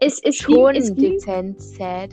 [0.00, 2.10] Es, es, schon ging, es, dezent sad.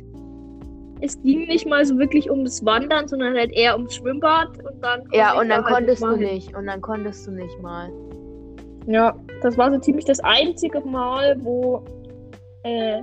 [1.03, 5.03] Es ging nicht mal so wirklich ums Wandern, sondern halt eher ums Schwimmbad und dann.
[5.11, 6.33] Ja, und dann da halt konntest du mal hin.
[6.33, 6.55] nicht.
[6.55, 7.91] Und dann konntest du nicht mal.
[8.87, 11.83] Ja, das war so ziemlich das einzige Mal, wo
[12.63, 13.01] äh,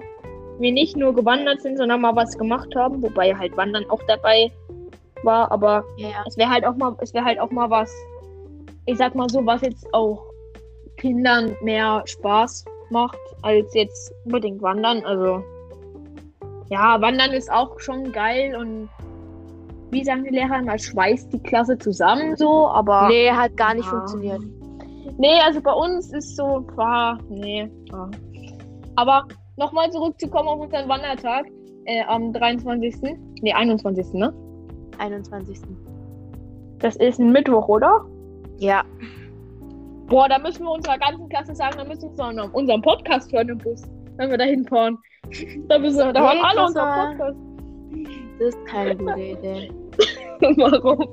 [0.59, 4.51] wir nicht nur gewandert sind, sondern mal was gemacht haben, wobei halt Wandern auch dabei
[5.23, 6.25] war, aber ja.
[6.27, 7.95] es wäre halt auch mal, es wäre halt auch mal was,
[8.87, 10.25] ich sag mal so, was jetzt auch
[10.97, 15.05] Kindern mehr Spaß macht, als jetzt unbedingt Wandern.
[15.05, 15.43] Also
[16.71, 18.89] ja, Wandern ist auch schon geil und
[19.91, 23.09] wie sagen die Lehrer immer, schweißt die Klasse zusammen so, aber.
[23.09, 23.91] Nee, hat gar nicht Ja.
[23.91, 24.41] funktioniert.
[25.19, 27.69] Nee, also bei uns ist so, ah, nee.
[27.93, 28.09] Ah.
[28.97, 31.47] Aber nochmal zurückzukommen auf unseren Wandertag
[31.87, 32.97] äh, am 23.
[33.43, 34.13] Nee, 21.
[34.15, 34.33] ne?
[34.99, 35.61] 21.
[36.79, 38.05] Das ist ein Mittwoch, oder?
[38.59, 38.85] Ja.
[40.07, 43.59] Boah, da müssen wir unserer ganzen Klasse sagen, da müssen wir unseren Podcast hören im
[43.59, 43.83] Bus,
[44.21, 44.99] wenn wir da hinfahren.
[45.69, 47.39] Da müssen wir, da Nee, hören alle war- Podcast.
[48.39, 49.71] Das ist keine gute Idee.
[50.57, 51.09] Warum?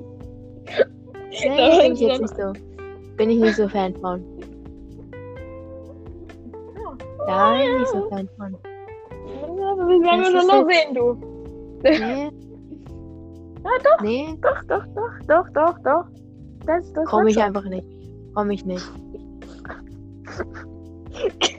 [1.29, 2.53] Nee, Da bin ich jetzt nicht so.
[3.17, 4.23] Bin ich nicht so Fan von.
[7.27, 8.53] Da bin ich nicht so Fan von.
[9.57, 11.03] Ja, das werden wir schon noch sehen, du.
[11.83, 12.29] Nee.
[13.63, 14.01] Ja, doch.
[14.03, 16.05] Nee, Doch, doch, doch, doch, doch, doch.
[16.65, 17.43] Das, das komm ich schon.
[17.43, 17.85] einfach nicht.
[18.33, 18.85] Komm ich nicht.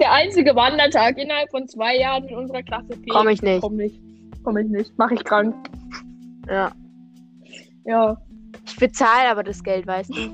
[0.00, 2.94] Der einzige Wandertag innerhalb von zwei Jahren in unserer Klasse.
[2.94, 3.14] Felix.
[3.14, 3.60] Komm ich nicht.
[3.62, 4.00] Komm nicht.
[4.42, 4.92] Komm ich nicht.
[4.96, 5.54] Mach ich krank.
[6.48, 6.72] Ja.
[7.84, 8.16] Ja.
[8.66, 10.30] Ich bezahle aber das Geld, weißt du?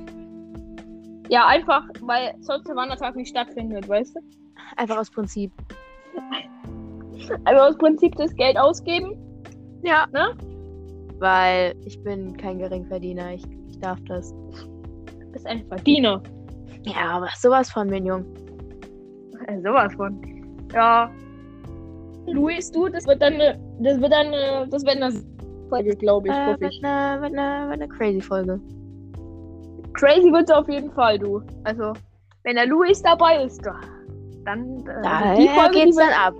[1.28, 4.20] Ja, einfach, weil sonst der Wandertag nicht stattfindet, weißt du?
[4.76, 5.52] Einfach aus Prinzip.
[7.44, 9.16] Also aus Prinzip das Geld ausgeben.
[9.84, 10.06] Ja.
[10.12, 10.34] Ne?
[11.18, 13.34] Weil ich bin kein Geringverdiener.
[13.34, 14.32] Ich, ich darf das.
[14.32, 16.22] Du bist ein Verdiener.
[16.82, 18.24] Ja, aber sowas von mein Jung.
[19.50, 20.20] Äh, sowas von.
[20.74, 21.10] Ja.
[22.26, 25.12] Luis, du, das wird dann eine, das wird dann eine, das wird eine
[25.68, 26.84] Folge, glaube ich, Äh, hoffe wird ich.
[26.84, 28.60] eine, wird eine, wird eine crazy Folge.
[29.94, 31.42] Crazy wird es auf jeden Fall, du.
[31.64, 31.92] Also,
[32.44, 33.80] wenn der Luis dabei ist, da-
[34.44, 36.34] dann äh, Da die Folge, geht's die dann ab.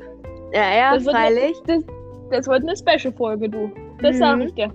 [0.52, 1.56] Ja, ja, Das wird eine- freilich.
[1.66, 1.84] Das,
[2.30, 3.70] das wird eine Special-Folge, du.
[4.00, 4.18] Das Mhm.
[4.20, 4.72] sag ich dir.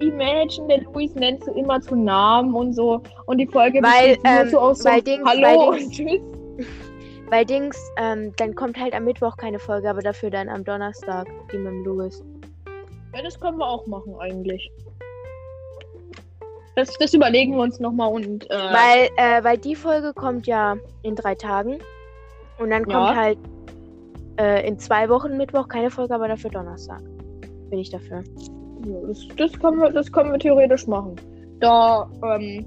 [0.00, 3.02] Imagine, der Luis nennst du immer zu Namen und so.
[3.26, 5.90] Und die Folge Weil, besteht nur ähm, so aus so Dings- Hallo weil und Dings-
[5.96, 6.20] Tschüss.
[7.30, 11.28] Weil Dings, ähm, dann kommt halt am Mittwoch keine Folge, aber dafür dann am Donnerstag,
[11.52, 12.24] die mit dem Louis.
[13.14, 14.68] Ja, das können wir auch machen eigentlich.
[16.74, 20.76] Das, das überlegen wir uns nochmal und äh, Weil, äh, weil die Folge kommt ja
[21.02, 21.78] in drei Tagen.
[22.58, 23.14] Und dann kommt Ja.
[23.14, 23.38] halt
[24.40, 27.00] äh, in zwei Wochen Mittwoch keine Folge, aber dafür Donnerstag.
[27.70, 28.24] Bin ich dafür.
[28.86, 31.16] Ja, das, das, können wir, das können wir theoretisch machen.
[31.60, 32.64] Da, ähm,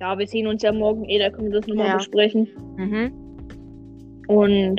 [0.00, 1.96] ja, wir sehen uns ja morgen eh, da können wir das nochmal Ja.
[1.96, 2.48] besprechen.
[2.76, 3.12] Mhm.
[4.28, 4.76] Und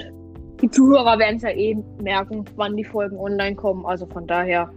[0.62, 3.86] die Zuhörer werden es ja eh merken, wann die Folgen online kommen.
[3.86, 4.70] Also von daher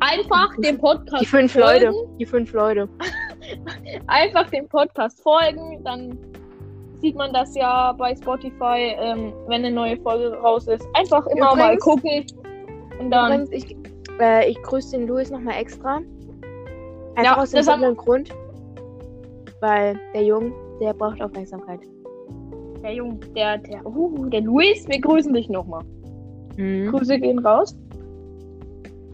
[0.00, 1.84] einfach dem Podcast Die fünf folgen.
[1.86, 1.94] Leute.
[2.18, 2.88] Die fünf Leute.
[4.06, 6.16] Einfach dem Podcast folgen, dann
[7.00, 10.86] sieht man das ja bei Spotify, ähm, wenn eine neue Folge raus ist.
[10.94, 12.26] Einfach immer mal Übrigens- gucken.
[13.00, 13.42] Und dann.
[13.42, 13.76] Übrigens, ich,
[14.20, 15.96] äh, ich grüße den Louis nochmal extra.
[17.14, 18.30] Einfach Ja, aus dem das simplen Grund.
[19.60, 21.80] Weil der Junge, der braucht Aufmerksamkeit.
[22.82, 25.84] Der Junge, der, der, uh, der Luis, wir grüßen dich nochmal.
[26.56, 26.90] Mhm.
[26.90, 27.76] Grüße gehen raus.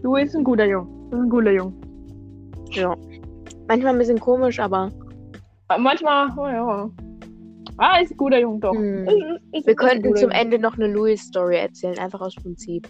[0.01, 0.87] Luis ist ein guter Junge.
[1.11, 1.73] Ist ein guter Junge.
[2.71, 2.95] Ja.
[3.67, 4.91] Manchmal ein bisschen komisch, aber
[5.67, 6.89] Aber Manchmal, oh ja.
[7.77, 8.73] Ah, ist ein guter Junge, doch.
[8.73, 9.07] Hm.
[9.07, 9.15] Ist,
[9.53, 10.41] ist, wir ist könnten zum Junge.
[10.41, 12.87] Ende noch eine Louis-Story erzählen, einfach aus Prinzip.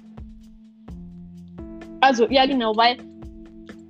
[2.10, 2.98] Also, ja, genau, weil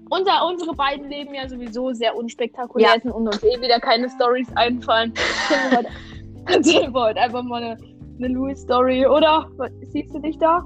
[0.10, 3.02] unser, unsere beiden Leben ja sowieso sehr unspektakulär Ja.
[3.02, 5.14] sind und uns eh wieder keine Stories einfallen.
[6.46, 7.78] Wir heute einfach mal eine,
[8.18, 9.50] eine Louis-Story, oder?
[9.94, 10.66] Siehst du dich da?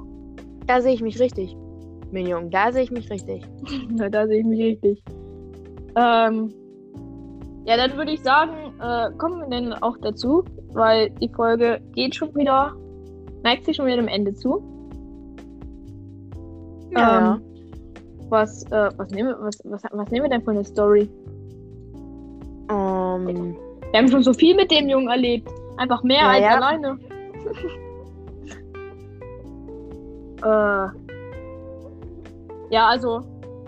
[0.66, 1.56] Da sehe ich mich richtig.
[2.12, 3.44] Junge, da sehe ich mich richtig.
[3.92, 5.04] Na, da sehe ich mich richtig.
[5.96, 6.52] Ähm,
[7.66, 12.16] ja, dann würde ich sagen, äh, kommen wir denn auch dazu, weil die Folge geht
[12.16, 12.76] schon wieder,
[13.44, 14.73] neigt sich schon wieder dem Ende zu.
[16.95, 17.36] Ja.
[17.36, 17.41] Ähm,
[18.29, 21.10] was, äh, was, nehmen wir, was, was, was nehmen wir denn für eine Story?
[22.69, 23.58] Ähm,
[23.91, 25.49] Wir haben schon so viel mit dem Jungen erlebt.
[25.77, 26.56] Einfach mehr Ja, als ja.
[26.56, 26.99] alleine.
[30.43, 30.88] äh,
[32.73, 33.21] ja, also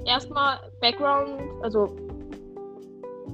[0.05, 1.29] erstmal Background,
[1.61, 1.95] also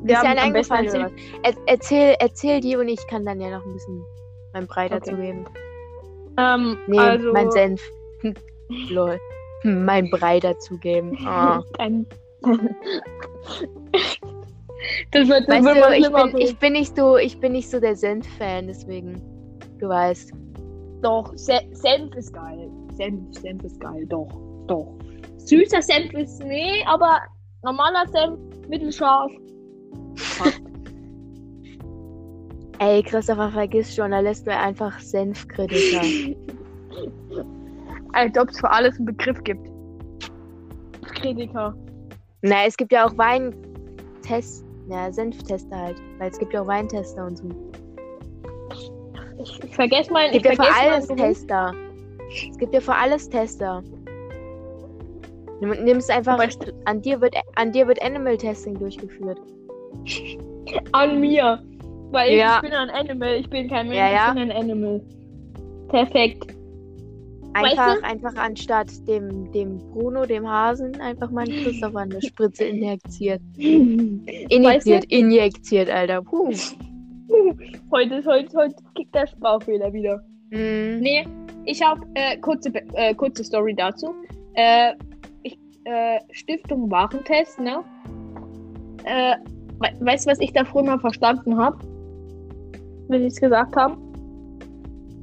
[0.04, 1.12] wir ist dir haben eine am besten eingefallen oder was?
[1.44, 4.04] Er, erzähl, erzähl die und ich kann dann ja noch ein bisschen
[4.54, 4.96] mein Brei Okay.
[5.00, 5.46] dazu geben.
[6.38, 7.82] ähm, Nee, also mein Senf.
[8.90, 9.20] Lol.
[9.64, 11.18] Mein Brei dazugeben.
[11.28, 11.62] Oh.
[11.78, 12.06] Ein
[15.12, 17.70] das wird, das Weißt wird du, ich bin, ich bin nicht so, ich bin nicht
[17.70, 19.22] so der Senf-Fan, deswegen.
[19.78, 20.34] Du weißt.
[21.04, 22.72] Doch, Se Senf ist geil.
[22.94, 24.28] Senf, Senf ist geil, doch,
[24.68, 24.96] doch.
[25.38, 27.20] Süßer Senf ist nee, aber
[27.64, 29.32] normaler Senf, mittelscharf.
[32.80, 36.02] Ey, Christopher, vergiss schon, da lässt du einfach Senfkritiker.
[38.14, 39.68] Als ob es für alles einen Begriff gibt.
[41.16, 41.76] Kritiker.
[42.42, 45.98] Na, es gibt ja auch Weintest, ja, Senftester halt.
[46.18, 47.50] Weil es gibt ja auch Weintester und so.
[49.42, 50.26] Ich, ich vergesse mal.
[50.26, 51.08] Es gibt ich ja für alles.
[51.08, 51.74] Tester.
[52.52, 53.84] Es gibt ja für alles Tester.
[55.62, 56.40] Nimm- Nimmst einfach,
[56.86, 59.40] an dir wird an dir wird Animal Testing durchgeführt.
[60.92, 61.62] An mir.
[62.12, 62.56] Weil Ja.
[62.58, 63.36] ich bin ein Animal.
[63.36, 64.28] Ich bin kein Mensch, Ja, ja.
[64.30, 65.02] ich bin ein Animal.
[65.90, 66.56] Perfekt.
[67.54, 68.04] Weißt Einfach, du?
[68.06, 73.42] einfach anstatt dem, dem Bruno, dem Hasen, einfach mal einen Christopher eine Spritze injiziert.
[73.58, 76.22] Injiziert, injiziert, Alter.
[76.22, 76.50] Puh.
[77.92, 80.18] Heute, ist- heute, heute kickt der Sprachfehler wieder.
[80.50, 81.00] Mm.
[81.00, 81.26] Nee,
[81.66, 84.14] ich habe äh, kurze, äh, kurze Story dazu.
[84.56, 84.94] Äh,
[85.44, 87.84] ich, äh, Stiftung Warentest, ne?
[89.06, 89.36] Äh,
[89.80, 91.78] we weißt du, was ich da früher mal verstanden habe?
[93.08, 93.98] Wenn ich es gesagt habe?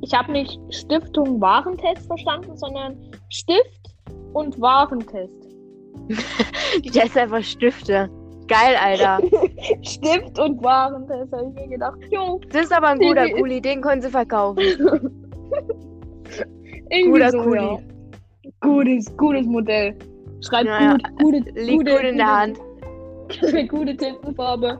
[0.02, 2.96] Ich habe nicht Stiftung Warentest verstanden, sondern
[3.30, 3.94] Stift
[4.32, 5.32] und Warentest.
[6.84, 8.08] Die testen einfach Stifte.
[8.46, 9.20] Geil, Alter.
[9.82, 11.98] Stift und Warentest, habe ich mir gedacht.
[12.10, 14.62] Jo, Das ist aber ein guter Kuli, den können sie verkaufen.
[17.10, 17.56] Guter so, Kuli.
[17.62, 17.78] ja.
[18.60, 19.94] Gutes, gutes Modell.
[20.40, 20.92] Schreibt Ja, ja.
[20.92, 23.68] gut, gute, Liegt gute, gut in der gute- Hand.
[23.68, 24.78] gute Tintenfarbe.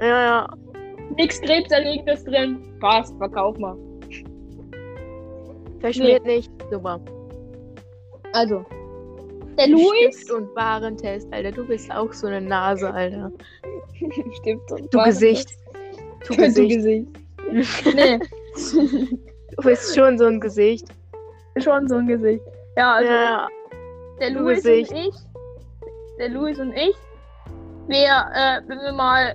[0.00, 0.48] Ja, ja.
[1.16, 2.58] Nichts Krebserregendes drin.
[2.80, 3.76] Passt, verkauf mal.
[5.82, 6.50] Verschmiert nicht.
[6.70, 6.98] Super.
[8.32, 8.64] Also,
[9.58, 10.16] der Luis.
[10.16, 11.52] Stift und Warentest, Alter.
[11.52, 13.30] Du bist auch so eine Nase, Alter.
[14.40, 14.72] Stimmt.
[14.72, 14.98] und Du.
[15.04, 15.50] Gesicht.
[16.26, 16.76] Du Du Gesicht.
[16.76, 17.08] Gesicht.
[17.94, 18.18] nee,
[19.56, 20.86] Du bist schon so ein Gesicht.
[21.58, 22.42] schon so ein Gesicht.
[22.76, 23.48] Ja, also Ja.
[24.20, 24.90] der Luis Gesicht.
[24.92, 25.14] und ich,
[26.18, 26.94] der Luis und ich,
[27.88, 29.34] wir, äh, wenn wir mal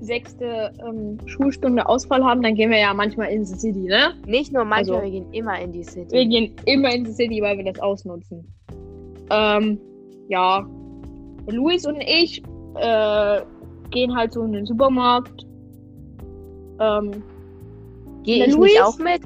[0.00, 4.14] sechste ähm, Schulstunde Ausfall haben, dann gehen wir ja manchmal in the City, ne?
[4.26, 6.10] Nicht nur manchmal, Also- wir gehen immer in die City.
[6.12, 8.46] Wir gehen immer in the City, weil wir das ausnutzen.
[9.30, 9.78] Ähm,
[10.28, 10.66] ja.
[11.46, 12.42] Luis und ich
[12.76, 13.40] äh,
[13.90, 15.46] gehen halt so in den Supermarkt.
[16.80, 17.22] Ähm,
[18.22, 18.72] Gehe ich Luis?
[18.72, 19.22] nicht auch mit?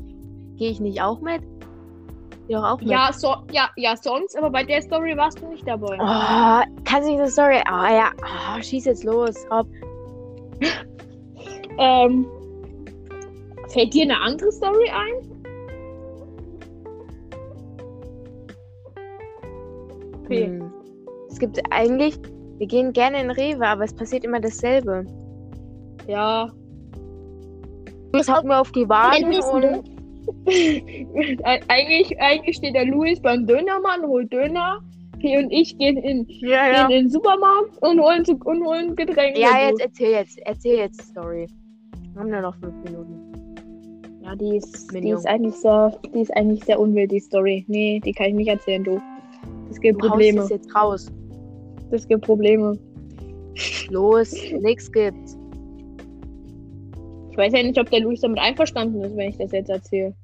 [0.56, 1.42] Gehe ich nicht auch mit?
[2.46, 2.88] Geh doch auch mit.
[2.90, 5.96] ja, so, ja, ja, sonst, aber bei der Story warst du nicht dabei.
[5.98, 7.60] Oh, kannst du nicht eine Story?
[7.66, 9.34] Ah ja, oh, schieß jetzt los.
[9.50, 9.66] Hopp.
[11.78, 12.26] Ähm,
[13.68, 15.34] fällt dir eine andere Story ein?
[20.24, 20.46] Okay.
[20.46, 20.72] Hm.
[21.28, 22.16] Es gibt eigentlich,
[22.58, 25.04] wir gehen gerne in Rewe, aber es passiert immer dasselbe.
[26.06, 26.50] Ja.
[28.12, 29.90] Das haut mir auf die Waden und
[31.68, 34.80] eigentlich, eigentlich steht der Luis beim Dönermann, holt Döner.
[35.24, 39.40] P und ich gehen in, ja, gehen in den Supermarkt und holen, und holen Getränke.
[39.40, 41.46] Ja, jetzt erzähl jetzt, erzähl jetzt die Story.
[42.12, 43.32] Wir haben nur noch fünf Minuten.
[44.22, 45.16] Ja, die ist, die Minion.
[45.16, 47.64] ist eigentlich sehr, die ist eigentlich sehr unwild, die Story.
[47.68, 49.00] Nee, die kann ich nicht erzählen, du.
[49.70, 50.42] Es gibt Du Probleme.
[50.42, 51.10] es jetzt raus.
[51.90, 52.78] Es gibt Probleme.
[53.88, 55.38] Los, nix gibt's.
[57.30, 60.14] Ich weiß ja nicht, ob der Luis damit einverstanden ist, wenn ich das jetzt erzähle.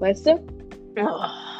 [0.00, 0.32] Weißt du?
[0.98, 1.53] Oh.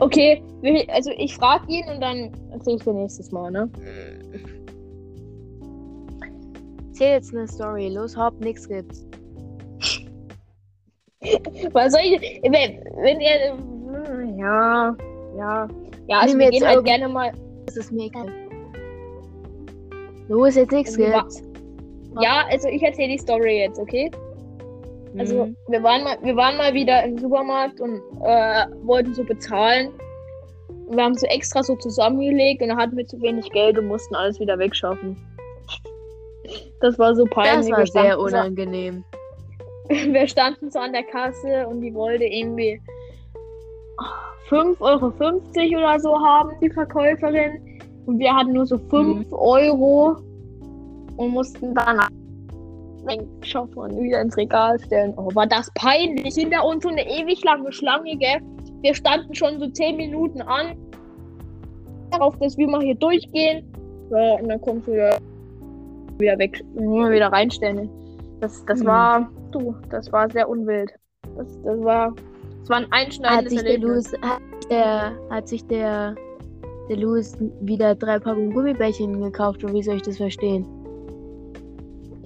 [0.00, 0.42] Okay,
[0.88, 3.68] also ich frage ihn und dann erzähle ich dir nächstes Mal, ne?
[6.88, 7.88] Erzähl jetzt eine Story.
[7.88, 9.06] Los, hopp, nix gibt's.
[11.72, 12.40] Was soll ich.
[12.42, 12.52] Wenn,
[13.02, 13.56] wenn er.
[14.38, 14.96] Ja,
[15.36, 15.68] ja.
[16.08, 17.32] Ja, also wir gehen halt gerne mal.
[17.66, 18.26] Das ist mir egal.
[20.28, 21.42] Los, jetzt nix wa- gibt's.
[22.20, 24.10] Ja, also ich erzähle die Story jetzt, okay?
[25.18, 25.56] Also Mhm.
[25.68, 29.88] wir waren mal, wir waren mal wieder im Supermarkt und äh, wollten so bezahlen.
[30.86, 33.86] Und wir haben so extra so zusammengelegt und dann hatten wir zu wenig Geld und
[33.88, 35.16] mussten alles wieder wegschaffen.
[36.80, 37.68] Das war so peinlich.
[37.70, 39.04] das war sehr standen so- unangenehm.
[39.88, 42.80] wir standen so an der Kasse und die wollte irgendwie
[44.48, 47.80] 5,50 Euro oder so haben, die Verkäuferin.
[48.06, 50.16] Und wir hatten nur so 5 Euro
[51.16, 52.00] und mussten dann
[53.06, 55.14] einkaufen und wieder ins Regal stellen.
[55.16, 56.34] Oh, war das peinlich.
[56.34, 58.40] Hinter uns so eine ewig lange Schlange, gell?
[58.82, 60.76] Wir standen schon so 10 Minuten an,
[62.10, 63.64] darauf, dass wir mal hier durchgehen.
[64.10, 65.18] Ja, und dann kommst du wieder,
[66.18, 67.88] wieder weg, wieder reinstellen.
[68.40, 68.86] Das, das Hm.
[68.86, 70.92] war, du, das war sehr unwild.
[71.36, 72.12] Das, das war,
[72.60, 74.12] das war ein Hat einschneidendes sich der Erlebnis.
[74.12, 76.14] Louis, hat der, hat sich der,
[76.88, 80.66] der Louis wieder drei Packungen Gummibärchen gekauft und wie soll ich das verstehen?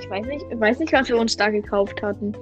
[0.05, 2.35] Ich weiß nicht, ich weiß nicht, was wir uns da gekauft hatten.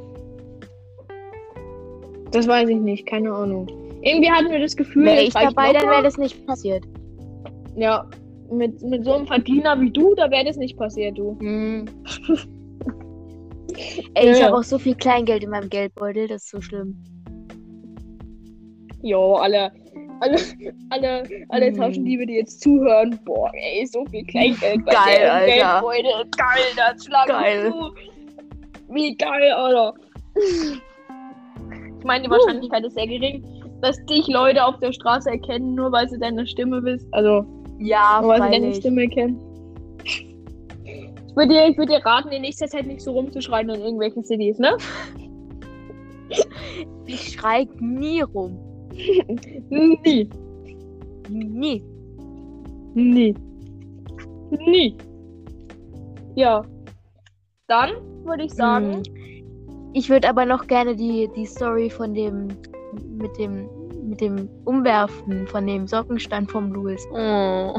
[2.33, 3.68] Das weiß ich nicht, keine Ahnung.
[4.03, 6.83] Irgendwie hatten wir das Gefühl, Wäre ich dabei, dann wäre das nicht passiert.
[7.77, 8.05] Ja,
[8.51, 11.38] mit, mit so einem Verdiener wie du, da wäre das nicht passiert, du.
[11.38, 11.85] Hm.
[14.14, 14.46] Ey, ich Ja.
[14.46, 16.96] habe auch so viel Kleingeld in meinem Geldbeutel, das ist so schlimm.
[19.03, 19.70] Jo, alle,
[20.23, 20.37] alle,
[20.91, 21.77] alle, alle Mhm.
[21.77, 25.53] Taschendiebe, die jetzt zuhören, boah, ey, so viel Kleingeld bei Geil, der Alter.
[25.83, 26.25] Geldbeutel.
[26.37, 27.73] Geil, das schlag ich Geil.
[27.73, 28.95] zu.
[28.95, 29.95] Wie geil, Alter.
[31.99, 33.45] Ich meine, die Wahrscheinlichkeit ist sehr gering,
[33.81, 37.09] dass dich Leute auf der Straße erkennen, nur weil sie deine Stimme wissen.
[37.13, 37.45] Also,
[37.79, 38.75] Ja, nur weil sie deine.
[38.75, 39.39] Stimme kennen.
[40.05, 44.23] Ich würde dir, ich würd dir raten, in nächster Zeit nicht so rumzuschreien in irgendwelchen
[44.25, 44.77] Cities, ne?
[47.07, 48.59] Ich schrei nie rum.
[49.71, 50.29] Nie.
[51.29, 51.83] Nie.
[52.95, 53.35] Nie.
[54.51, 54.97] Nie.
[56.35, 56.62] Ja.
[57.69, 57.91] Dann
[58.25, 59.03] würde ich sagen, Hm.
[59.95, 62.49] Ich würde aber noch gerne die, die Story von dem
[63.19, 63.69] mit dem
[64.09, 67.07] mit dem Umwerfen von dem Sockenstand vom Louis.
[67.12, 67.75] Oh.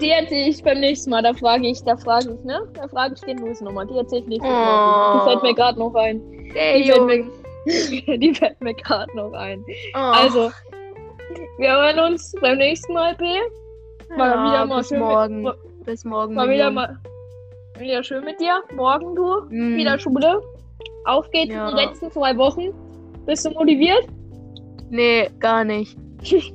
[0.00, 1.22] die erzähle ich beim nächsten Mal.
[1.22, 2.60] Da frage ich, da frage ich, ne?
[2.74, 3.86] Da frage ich den Louis nochmal.
[3.86, 5.14] Die erzähle ich nächstes Mal.
[5.20, 6.20] Die fällt mir gerade noch ein.
[6.54, 7.24] Der Die fällt mir,
[8.18, 9.64] die fällt mir gerade noch ein.
[9.94, 9.98] Oh.
[9.98, 10.50] Also,
[11.58, 13.24] wir hören uns beim nächsten Mal, P.
[14.16, 15.42] mal ja, wieder mal bis schön mit- morgen.
[15.42, 16.34] mal- bis morgen.
[16.34, 16.98] Mal wieder mal
[17.78, 18.60] wieder schön mit dir.
[18.76, 19.40] Morgen du.
[19.48, 19.76] Mm.
[19.76, 20.42] Wieder Schule.
[21.06, 21.70] Auf geht's Ja.
[21.70, 22.68] in den letzten zwei Wochen.
[23.24, 24.06] Bist du motiviert?
[24.90, 25.96] Nee, gar nicht.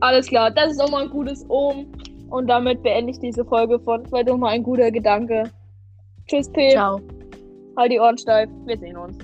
[0.00, 1.86] Alles klar, das ist auch mal ein gutes Ohm.
[2.30, 5.44] Und damit beende ich diese Folge von Vielleicht doch mal ein guter Gedanke.
[6.28, 6.70] Tschüss, P.
[6.70, 7.00] Ciao.
[7.76, 8.48] Halt die Ohren steif.
[8.66, 9.16] Wir sehen uns.